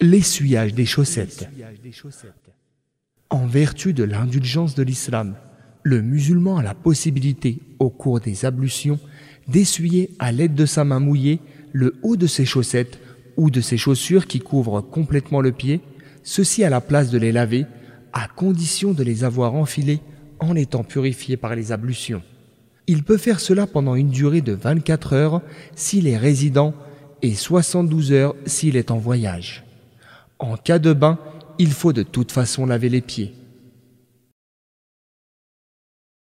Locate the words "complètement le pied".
14.82-15.80